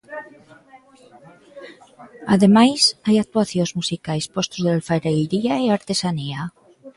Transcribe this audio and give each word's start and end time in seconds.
Ademais, 2.33 2.81
hai 3.05 3.17
actuacións 3.19 3.71
musicais, 3.79 4.25
postos 4.35 4.61
de 4.65 4.69
alfareiría 4.75 5.53
e 5.63 5.67
artesanía. 5.69 6.41